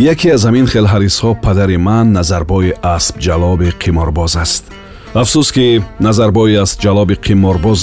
[0.00, 4.62] яке аз ҳамин хелҳарисҳо падари ман назарбои аспҷалоби қиморбоз аст.
[5.22, 5.66] Афсӯс ки
[6.06, 7.80] назарбои аспҷалоби қиморбоз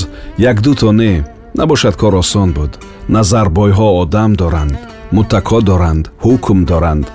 [0.52, 1.14] якдуто не
[1.60, 2.72] набошад кор осон буд.
[3.16, 4.76] Назарбойҳо одам доранд
[5.16, 7.06] муттако доранд ҳукм доранд.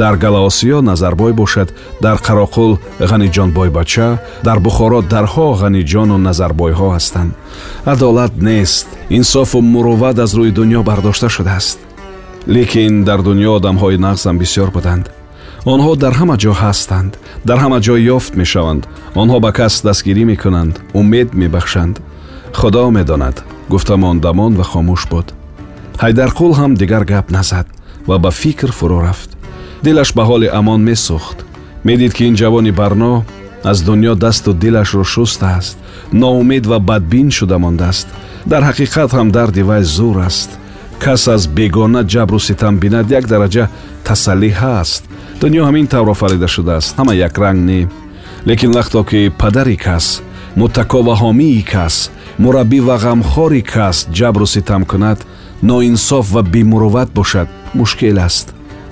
[0.00, 1.68] Дар галаосиё назарбой бошад
[2.04, 2.72] дар қароқул
[3.10, 4.08] ғаниҷонбойбача
[4.46, 7.32] дар бухоро дарҳо ғаниҷону назарбойҳо ҳастанд.
[7.92, 8.86] Адолат нест
[9.18, 11.78] инсофу мурувват аз рӯи дуньё бардошта шудааст
[12.46, 15.10] лекин дар дуньё одамҳои нағзам бисёр буданд.
[15.64, 17.12] Онҳо дар ҳама ҷо ҳастанд
[17.44, 18.82] дар ҳама ҷо ёфт мешаванд.
[19.14, 22.00] Онҳо ба кас дастгирӣ мекунанд умед мебахшанд.
[22.58, 23.36] Худо медонад
[23.68, 25.26] гуфта мондамон ва хомӯш буд.
[26.02, 27.66] Ҳайдарқул ҳам дигар гап назад
[28.08, 29.30] ва ба фикр фурӯ рафт.
[29.84, 31.38] Дилаш ба ҳоли амон месӯхт.
[31.84, 33.24] Медид ки ин ҷавони барно
[33.70, 35.76] аз дуньё дасту дилашро шустааст
[36.12, 38.08] ноумед ва бадбин шуда мондааст.
[38.46, 40.59] Дар ҳақиқат ҳам дарди вай зур аст
[41.00, 43.64] кас аз бегона ҷабру ситам бинад як дараҷа
[44.04, 45.02] тасаллӣ ҳаст
[45.40, 47.80] дуньё ҳамин тавр офарида шудааст ҳама якранг не
[48.48, 50.06] лекин вақто ки падари кас
[50.60, 52.10] муттако ва ҳомии кас
[52.42, 55.18] мураббӣ ва ғамхори кас ҷабру ситам кунад
[55.68, 58.46] ноинсоф ва бемурувват бошад мушкил аст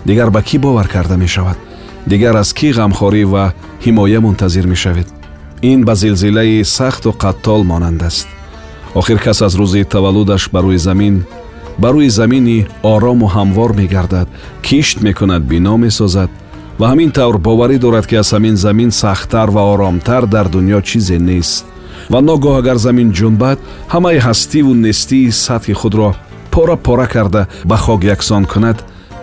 [0.08, 1.58] дигар ба кӣ бовар карда мешавад
[2.06, 3.44] дигар аз кӣ ғамхорӣ ва
[3.84, 5.08] ҳимоя мунтазир мешавед
[5.62, 8.28] ин ба зилзилаи сахту қаттол монанд аст
[8.94, 11.16] охир кас аз рӯзи таваллудаш ба рӯи замин
[11.82, 12.58] ба рӯи замини
[12.92, 14.28] орому ҳамвор мегардад
[14.66, 16.30] кишт мекунад бино месозад
[16.78, 21.19] ва ҳамин тавр боварӣ дорад ки аз ҳамин замин сахттар ва оромтар дар дуньё чизе
[21.30, 21.64] нест.
[22.12, 23.58] Ва ногоҳ агар замин ҷунбад
[23.94, 26.10] ҳамаи ҳастиву нестии сатҳи худро
[26.54, 28.78] пора пора карда ба хок яксон кунад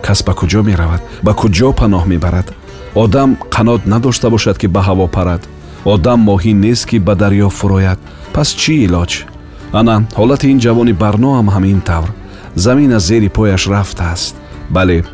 [0.06, 2.46] кас ба куҷо меравад ба куҷо паноҳ мебарад.
[3.02, 5.42] Одам қанот надошта бошад ки ба ҳаво парад?
[5.84, 7.98] Одам моҳӣ нест ки ба дарьё фурояд?
[8.34, 9.12] Пас чӣ илоҷ?
[9.78, 12.10] Ана ҳолати ин ҷавони барно ҳам ҳамин тавр
[12.56, 14.34] замин аз зери пояш рафтааст
[14.70, 15.04] бале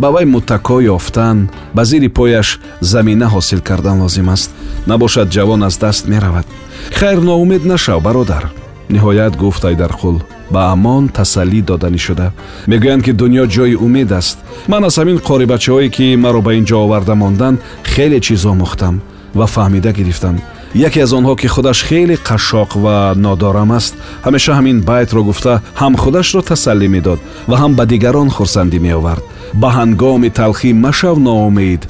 [0.00, 4.50] ба вай муттако ёфтан ба зери пояш замина ҳосил кардан лозим аст.
[4.86, 6.46] Набошад ҷавон аз даст меравад.
[6.92, 8.50] Хайр ноумед нашав бародар.
[8.88, 10.16] Ниҳоят гуфт айдарқул
[10.50, 12.32] ба амон тасаллӣ доданӣ шуда.
[12.66, 14.38] Мегӯянд ки дуньё ҷои умед аст.
[14.68, 17.60] Ман аз ҳамин қорибачаҳое ки маро ба ин ҷо оварда монданд
[17.92, 18.94] хеле чиз омӯхтам
[19.38, 20.36] ва фаҳмида гирифтам
[20.74, 23.94] яке аз онҳо ки худаш хеле қашшоқ ва нодорам аст
[24.26, 27.20] ҳамеша ҳамин байтро гуфта ҳам худашро тасаллӣ медод
[27.50, 31.82] ва ҳам ба дигарон хурсандӣ меовард ба ҳангоми талхӣ машав ноумед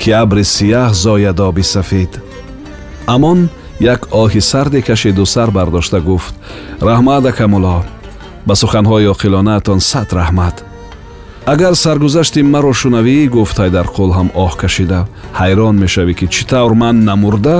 [0.00, 2.12] ки абри сияҳ зояд оби сафед
[3.14, 3.38] амон
[3.80, 6.34] як оҳи сарде кашиду сар бардошта гуфт
[6.80, 7.78] раҳмат акамулло
[8.46, 10.56] ба суханҳои оқилонаатон сад раҳмат
[11.46, 15.00] агар саргузашти маро шунавӣ гуфт ҳайдарқул ҳам оҳ кашида.
[15.40, 17.56] Ҳайрон мешавӣ ки чӣ тавр ман намурда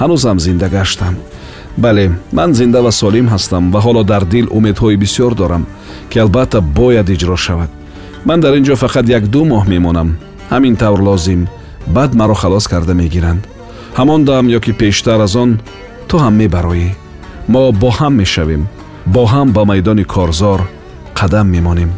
[0.00, 1.14] ҳанӯзам зинда гаштам.
[1.84, 5.64] Бале ман зинда ва солим ҳастам ва ҳоло дар дил умедҳои бисьёр дорам
[6.10, 7.70] ки албатта бояд иҷро шавад.
[8.24, 10.08] Ман дар ин ҷо фақат як-ду моҳ мемонам.
[10.52, 11.42] Ҳамин тавр лозим.
[11.96, 13.42] Баъд маро халос карда мегиранд.
[13.98, 15.50] Ҳамон дам ё ки пештар аз он
[16.08, 16.88] ту ҳам мебароӣ.
[17.52, 18.62] Мо бо ҳам мешавем.
[19.14, 20.60] Бо ҳам ба майдони корзор
[21.18, 21.90] қадам мемонем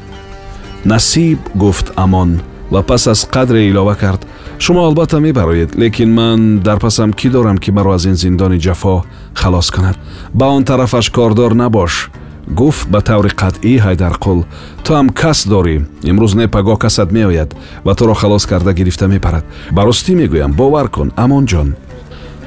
[0.88, 2.40] насиб гуфт амон
[2.70, 4.26] ва пас аз қадре илова кард
[4.58, 9.04] шумо албатта мебароед лекин ман дар пасам кӣ дорам ки маро аз ин зиндони ҷафо
[9.34, 9.96] халос кунад.
[10.34, 12.10] Ба он тарафаш кордор набош.
[12.46, 14.44] Гуфт ба таври қатъӣ ҳайдарқул
[14.84, 15.76] ту ҳам кас дорӣ.
[16.10, 19.44] Имрӯз не пагоҳ касат меояд ва туро халос карда гирифта мепарад.
[19.70, 21.68] Ба ростӣ мегӯям бовар кун амонҷон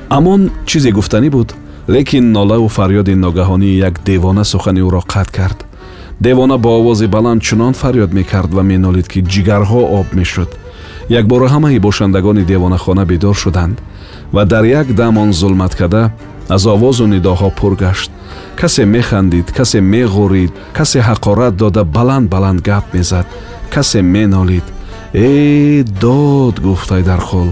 [0.10, 1.50] амон чизе гуфтанӣ буд
[1.88, 5.60] лекин нолаву фарёди ногаҳонии як девона сухани ӯро қатъ кард
[6.22, 10.50] девона бо овози баланд чунон фарёд мекард ва менолид ки ҷигарҳо об мешуд.
[11.10, 13.82] Якбора ҳамаи бошандагони девонахона бедор шуданд
[14.34, 16.12] ва дар як дам он зулматкада
[16.50, 18.12] аз овозу нидоҳо пур гашт.
[18.56, 23.28] Касе механдид касе меғурид касе ҳақорат дода баланд баланд гап мезад.
[23.74, 24.64] Касе менолид
[25.14, 27.50] э дод гуфтай дар хол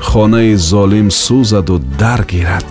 [0.00, 2.64] хонаи золим сӯзаду даргирад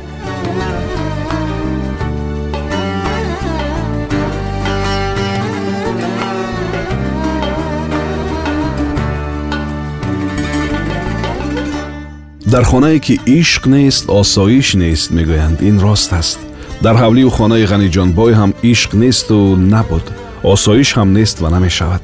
[12.47, 15.61] дар хонае ки ишқ нест осоиш нест мегӯянд.
[15.61, 16.39] Ин рост аст.
[16.81, 20.05] Дар ҳавлию хонаи ғаниҷонбой ҳам ишқ несту набуд.
[20.44, 22.03] Осоиш ҳам нест ва намешавад.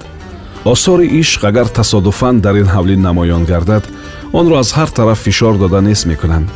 [0.65, 3.83] Осори ишқ агар тасодуфан дар ин ҳавлӣ намоён гардад
[4.33, 6.49] онро аз ҳар тараф фишор дода нест мекунанд.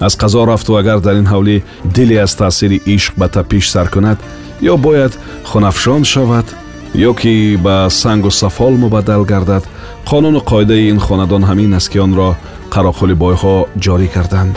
[0.00, 4.18] Аз қазо рафту агар дар ин ҳавлӣ диле аз таъсири ишқ ба тапиш сар кунад
[4.62, 5.12] ё бояд
[5.44, 6.46] хунафшон шавад
[6.94, 9.64] ё ки ба сангу сафол мубаддал гардад
[10.10, 12.36] қонуну қоидаи ин хонадон ҳамин аст ки онро
[12.74, 13.54] қароқулибойҳо
[13.84, 14.54] ҷорӣ карданд.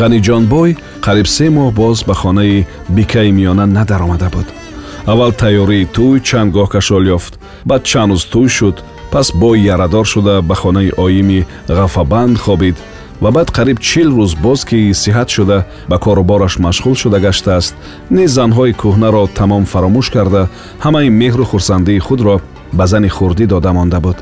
[0.00, 0.70] Ғаниҷонбой
[1.06, 4.48] қариб се моҳ боз ба хонаи бикаи миёна надаромада буд.
[5.06, 7.32] Аввал тайёрии тӯй чанд гоҳ кашол ёфт
[7.64, 8.76] баъд чанд рӯз тӯй шуд
[9.12, 12.76] пас бой ярадор шуда ба хонаи оими ғафабанд хобид
[13.20, 15.58] ва баъд қариб чил рӯз боз ки сиҳат шуда
[15.88, 17.74] ба корубораш машғул шуда гаштааст
[18.10, 20.42] низ занҳои кӯҳнаро тамом фаромӯш карда
[20.84, 22.40] ҳамаи меҳру хурсандии худро
[22.72, 24.18] ба зани хурдӣ дода монда буд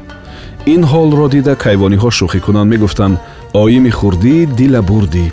[0.67, 3.21] ин ҳолро дида кайвониҳо шӯхикунон мегуфтанд
[3.63, 5.27] оими хурдӣ дила бурдӣ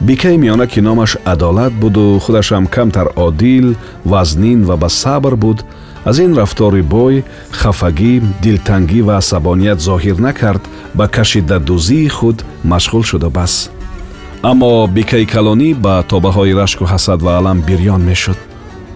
[0.00, 5.64] бикаи миёна ки номаш адолат буду худашам камтар одил вазнин ва ба сабр буд.
[6.04, 10.62] Аз ин рафтори бой хафагӣ дилтангӣ ва асабоният зоҳир накард
[10.94, 13.70] ба кашидадузии худ машғул шуду бас.
[14.42, 18.38] Аммо бикаи калонӣ ба тобаҳои рашку ҳасад ва алам бирён мешуд.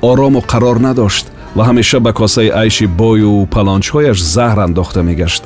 [0.02, 1.26] Орому қарор надошт
[1.56, 5.42] ва ҳамеша ба косаи айши бою палончҳояш заҳр андохта мегашт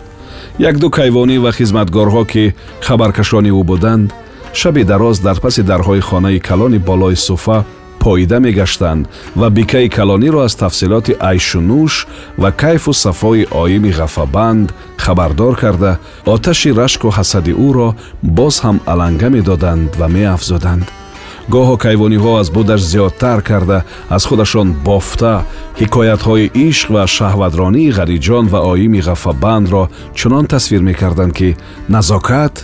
[0.59, 2.55] якду кайвонӣ ва хизматгорҳо ки
[2.87, 4.09] хабаркашони ӯ буданд
[4.53, 7.65] шаби дароз дар паси дарҳои хонаи калони болои суфа
[7.99, 11.95] поида мегаштанд ва бикаи калониро аз тафсилоти айшунӯш
[12.43, 17.89] ва кайфу сафои оими ғафабанд хабардор карда оташи рашку ҳасади ӯро
[18.23, 20.87] боз ҳам аланга медоданд ва меафзуданд
[21.53, 23.79] гоҳо кайвониҳо аз будаш зиёдтар карда
[24.17, 25.35] аз худашон бофта
[25.81, 29.85] ҳикоятҳои ишқ ва шаҳватронии ғариҷон ва оими ғафабандро
[30.19, 31.57] чунон тасвир мекарданд ки
[31.89, 32.55] назокат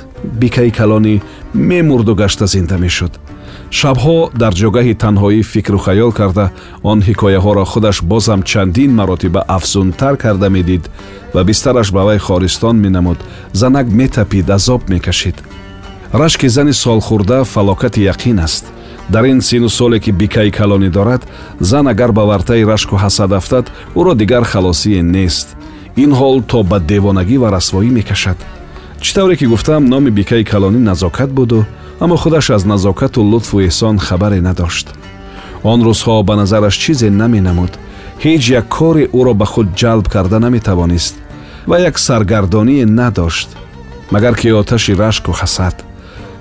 [0.40, 1.14] бикаи калонӣ
[1.54, 3.12] мемурду гашта зинда мешуд.
[3.78, 6.46] Шабҳо дар ҷогаҳи танҳоӣ фикру хаёл карда
[6.90, 10.84] он ҳикояҳоро худаш бозам чандин маротиба афзунтар карда медид
[11.34, 13.18] ва бистараш ба вай хористон менамуд.
[13.60, 15.36] Занак метапид азоб мекашид
[16.12, 18.64] рашки зани солхӯрда фалокати яқин аст.
[19.08, 21.22] Дар ин сину соле ки бикаи калонӣ дорад
[21.60, 25.56] зан агар ба вартаи рашку ҳасад афтад ӯро дигар халосие нест.
[25.96, 28.38] Ин ҳол то ба девонагӣ ва расвоӣ мекашад.
[29.00, 31.66] Чӣ тавре ки гуфтам номи бикаи калонӣ назокат буду
[32.00, 34.86] аммо худаш аз назокату лутфу эҳсон хабаре надошт.
[35.62, 37.72] Он рӯзҳо ба назараш чизе наменамуд.
[38.24, 41.14] Ҳеҷ як кори ӯро ба худ ҷалб карда наметавонист
[41.66, 43.48] ва як саргардоние надошт
[44.10, 45.74] магар ки оташи рашку ҳасад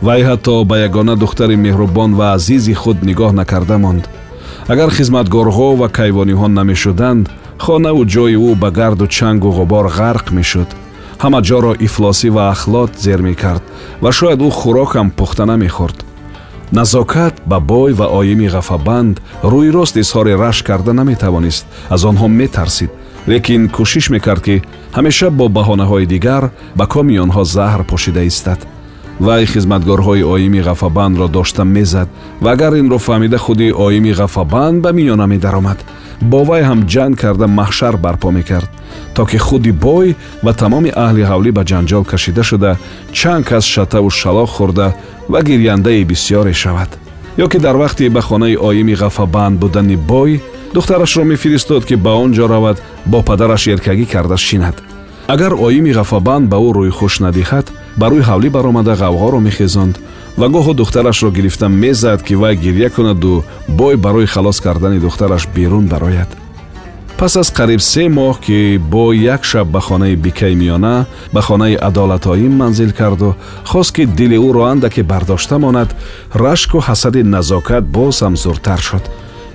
[0.01, 4.03] вай ҳатто ба ягона духтари меҳрубон ва азизи худ нигоҳ накарда монд.
[4.73, 7.25] Агар хизматгорҳо ва кайвониҳо намешуданд
[7.65, 10.69] хонаву ҷои ӯ ба гарду чангу ғубор ғарқ мешуд.
[11.23, 13.63] Ҳама ҷоро ифлосӣ ва ахлот зер мекард
[14.03, 15.99] ва шояд ӯ хӯрокам пухта намехӯрд
[16.71, 19.15] назокат ба бой ва оими ғафабанд
[19.51, 22.91] рӯйрост изҳори рашк карда наметавонист аз онҳо метарсид.
[23.27, 24.55] Лекин кӯшиш мекард ки
[24.97, 26.43] ҳамеша бо баҳонаҳои дигар
[26.79, 28.59] ба коми онҳо заҳр пошида истад
[29.19, 32.09] вай хизматгорҳои оими ғафабандро дошта мезад
[32.41, 35.79] ва агар инро фаҳмида худи оими ғафабанд ба миёна медаромад.
[36.21, 38.69] Бо вай ҳам ҷанг карда маҳшар барпо мекард
[39.15, 42.71] то ки худи бой ва тамоми аҳли ҳавлӣ ба ҷанҷол кашида шуда
[43.17, 44.87] чанд кас шатаву шалоқ хӯрда
[45.31, 46.91] ва гирьяндаи бисьёре шавад
[47.43, 50.41] ё ки дар вақти ба хонаи оими ғафабанд будани бой
[50.73, 54.75] духтарашро мефиристод ки ба он ҷо равад бо падараш еркагӣ карда шинад.
[55.27, 57.65] Агар оими ғафабанд ба ӯ рӯйхуш надиҳад
[57.99, 59.95] ба рӯи ҳавлӣ баромада ғавғоро мехезонд
[60.39, 65.85] ва гоҳо духтарашро гирифта мезад ки вай гирья кунаду бой барои халос кардани духтараш берун
[65.87, 66.29] барояд
[67.19, 71.75] пас аз қариб се моҳ ки бо як шаб ба хонаи бикаи миёна ба хонаи
[71.75, 75.89] адолатоим манзил карду хост ки дили ӯро андаке бардошта монад
[76.33, 79.03] рашку ҳасади назокат боз ҳам зуртар шуд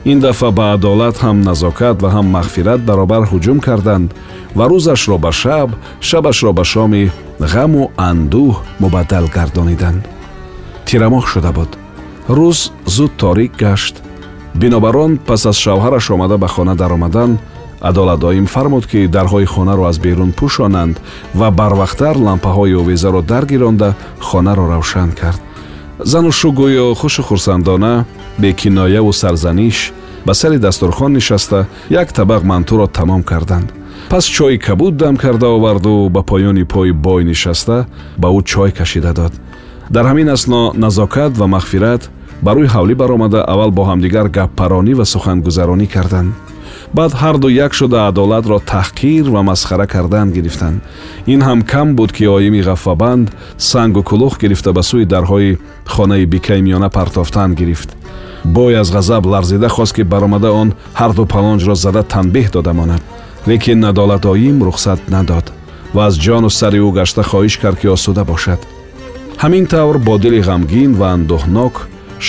[0.04, 4.08] ин дафъа ба адолат ҳам назокат ва ҳам мағфират баробар ҳуҷум карданд
[4.56, 5.70] ва рӯзашро ба шаб
[6.08, 7.10] шабашро ба шоми
[7.52, 10.02] ғаму андӯҳ мубаддал гардониданд.
[10.86, 11.70] Тирамоҳ шуда буд.
[12.28, 12.60] Рӯз
[12.94, 13.94] зуд торик гашт.
[14.60, 17.38] Бинобар он пас аз шавҳараш омада ба хона даромадан
[17.80, 20.96] адолатдоим фармуд ки дарҳои хонаро аз берун пӯшонанд
[21.34, 25.40] ва барвақттар лампаҳои овезаро даргиронда хонаро равшан кард.
[25.98, 28.04] Зану шу гӯё хушу хурсандона
[28.38, 29.92] бекинояву сарзаниш
[30.26, 33.72] ба сари дастурхон нишаста як табақ мантуро тамом карданд.
[34.08, 37.86] Пас чойи кабуд дам карда оварду ба поёни пои бой нишаста
[38.16, 39.32] ба ӯ чой кашида дод.
[39.90, 42.08] Дар ҳамин асно назокат ва мағфират
[42.42, 46.34] ба рӯи ҳавлӣ баромада аввал бо ҳамдигар гаппаронӣ ва сухангузаронӣ карданд
[46.94, 50.78] баъд ҳарду як шуда адолатро таҳқир ва масхара кардан гирифтанд
[51.26, 53.26] ин ҳам кам буд ки оими ғаффабанд
[53.58, 57.90] сангу кулух гирифта ба сӯи дарҳои хонаи бикаи миёна партофтан гирифт
[58.44, 60.68] бой аз ғазаб ларзида хост ки баромада он
[61.00, 63.02] ҳарду палонҷро зада танбеҳ дода монад
[63.46, 65.46] лекин надолат оим рухсат надод
[65.94, 68.60] ва аз ҷону сари ӯ гашта хоҳиш кард ки осуда бошад
[69.42, 71.74] ҳамин тавр бо дили ғамгин ва андӯҳнок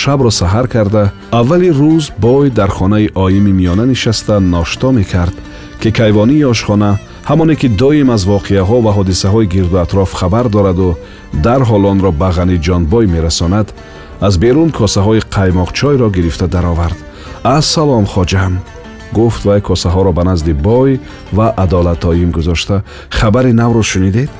[0.02, 1.02] шабро саҳар карда
[1.40, 5.36] аввали рӯз бой дар хонаи оими миёна нишаста ношто мекард
[5.80, 6.90] ки кайвонии ошхона
[7.30, 10.88] ҳамоне ки доим аз воқеаҳо ва ҳодисаҳои гирду атроф хабар дораду
[11.46, 13.68] дарҳол онро ба ғаниҷонбой мерасонад
[14.20, 16.98] аз берун косаҳои қаймоқчойро гирифта даровард.
[17.44, 18.52] Ассалом хоҷам
[19.12, 21.00] гуфт вай косаҳоро ба назди бой
[21.32, 22.82] ва адолатоим гузошта.
[23.10, 24.30] Хабари навро шунидед?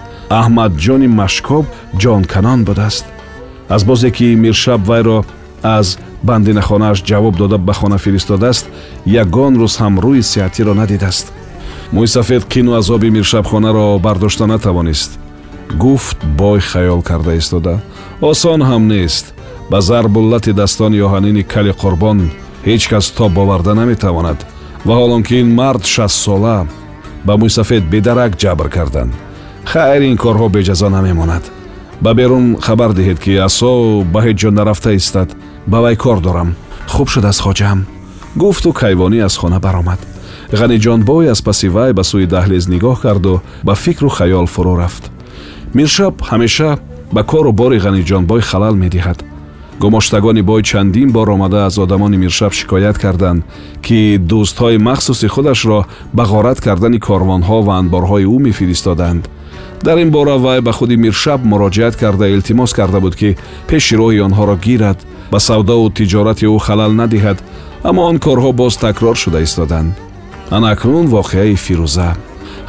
[0.41, 1.65] Аҳмадҷони машкоб
[2.03, 3.05] ҷонканон будааст.
[3.69, 5.25] Аз бозе ки миршаб вайро
[5.75, 8.67] аз бандинахонааш ҷавоб дода ба хона фиристодааст
[9.23, 11.27] ягон рӯз ҳам рӯи сиҳатиро надидааст.
[11.97, 15.11] мӯйсафед қину азоби миршабхонаро бардошта натавонист.
[15.83, 17.75] гуфт бой хаёл карда истода.
[18.21, 19.27] осон ҳам нест.
[19.71, 22.19] ба зарбуллати daстони оҳанини кали қурбон
[22.67, 24.39] ҳеҷ кас тоб боварда наметавонад.
[24.87, 26.59] ва ҳолон ки ин мард шастсола
[27.27, 29.13] ба мӯйсафед бедарак ҷабр карданд.
[29.73, 31.45] хайр ин корҳо беҷазо намемонад
[32.01, 35.29] ба берун хабар диҳед ки асо ба ҳеҷ ҷо нарафта истад
[35.67, 36.55] ба вай кор дорам.
[36.89, 37.81] Хуб шудааст хоҷаам.
[38.37, 40.01] Гуфту кайвонӣ аз хона баромад.
[40.53, 45.05] Ғаниҷонбой аз паси вай ба сӯи даҳлез нигоҳ карду ба фикру хаёл фурӯ рафт.
[45.75, 46.79] Миршаб ҳамеша
[47.13, 49.19] ба кору бори ғаниҷонбой халал медиҳад.
[49.81, 53.45] Гумоштагони бой чандин бор омада аз одамони миршаб шикоят карданд
[53.83, 55.87] ки дӯстҳои махсуси худашро
[56.17, 59.29] ба ғорат кардани корвонҳо ва анборҳои ӯ мефиристоданд
[59.83, 63.37] дар ин бора вай ба худи миршаб муроҷиат карда илтимос карда буд ки
[63.69, 64.99] пеши роҳи онҳоро гирад
[65.33, 67.39] ба савдову тиҷорати ӯ халал надиҳад
[67.89, 69.93] аммо он корҳо боз такрор шуда истоданд.
[70.51, 72.09] Ана акнун воқеаи фирӯза.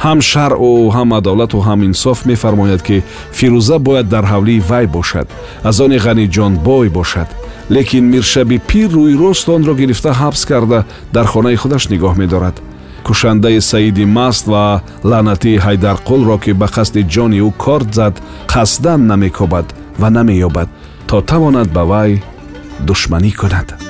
[0.04, 3.02] Ҳам шаръу ҳам адолату ҳам инсоф мефармояд ки
[3.38, 5.28] фирӯза бояд дар ҳавлии вай бошад
[5.68, 7.28] аз они ғаниҷонбой бошад.
[7.70, 12.56] Лекин миршаби пир рӯи рост онро гирифта ҳабс карда дар хонаи худаш нигоҳ медорад
[13.06, 18.14] кушандаи саиди маст ва лаънатии ҳайдарқулро ки ба қасди ҷони ӯ корт зад
[18.52, 19.66] қасдан намекобад
[20.00, 20.68] ва намеёбад
[21.08, 22.10] то тавонад ба вай
[22.86, 23.87] душманӣ кунад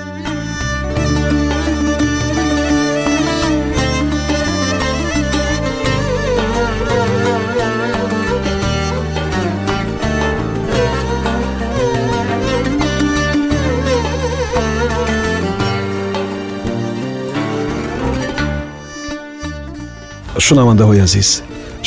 [20.46, 21.30] шунавандаҳои азиз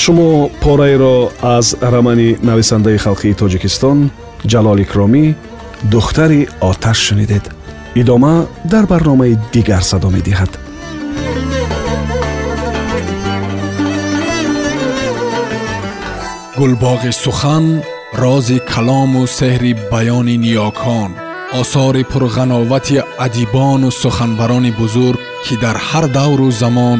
[0.02, 1.18] шумо пораеро
[1.58, 3.98] аз рамани нависандаи халқии тоҷикистон
[4.52, 5.26] ҷалол икромӣ
[5.94, 7.44] духтари оташ шунидед.
[7.96, 10.52] Идома дар барномаи дигар садо медиҳад.
[16.60, 17.66] Гулбоғи сухан
[18.22, 21.12] рози калому сеҳри баёни ниёкон
[21.62, 27.00] осори пурғановати адибону суханбарони бузург ки дар ҳар давру замон